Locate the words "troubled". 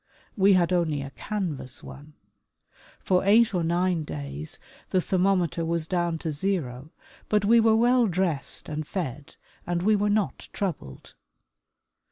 10.53-11.13